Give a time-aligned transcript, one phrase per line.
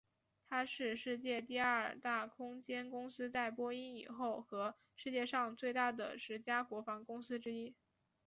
[0.49, 7.75] 它是世界第二大空间公司在波音以后和世界上最大的十家国防公司之一。